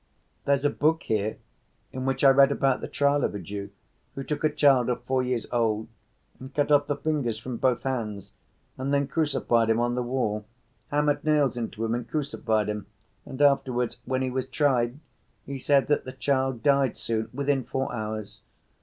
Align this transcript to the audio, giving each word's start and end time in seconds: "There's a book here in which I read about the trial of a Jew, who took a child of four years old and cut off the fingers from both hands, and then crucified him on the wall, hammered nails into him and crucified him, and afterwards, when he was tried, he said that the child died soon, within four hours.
"There's 0.45 0.65
a 0.65 0.71
book 0.71 1.03
here 1.03 1.37
in 1.93 2.05
which 2.07 2.23
I 2.23 2.31
read 2.31 2.51
about 2.51 2.81
the 2.81 2.87
trial 2.87 3.23
of 3.23 3.35
a 3.35 3.39
Jew, 3.39 3.69
who 4.15 4.23
took 4.23 4.43
a 4.43 4.49
child 4.49 4.89
of 4.89 5.03
four 5.03 5.21
years 5.21 5.45
old 5.51 5.89
and 6.39 6.51
cut 6.51 6.71
off 6.71 6.87
the 6.87 6.95
fingers 6.95 7.37
from 7.37 7.57
both 7.57 7.83
hands, 7.83 8.31
and 8.79 8.91
then 8.91 9.05
crucified 9.07 9.69
him 9.69 9.79
on 9.79 9.93
the 9.93 10.01
wall, 10.01 10.47
hammered 10.89 11.23
nails 11.23 11.55
into 11.55 11.85
him 11.85 11.93
and 11.93 12.09
crucified 12.09 12.67
him, 12.67 12.87
and 13.27 13.43
afterwards, 13.43 13.97
when 14.05 14.23
he 14.23 14.31
was 14.31 14.47
tried, 14.47 14.99
he 15.45 15.59
said 15.59 15.85
that 15.85 16.03
the 16.03 16.13
child 16.13 16.63
died 16.63 16.97
soon, 16.97 17.29
within 17.31 17.63
four 17.63 17.93
hours. 17.93 18.41